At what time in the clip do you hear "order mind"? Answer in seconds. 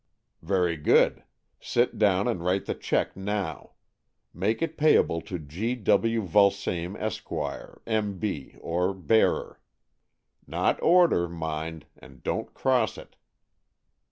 10.81-11.85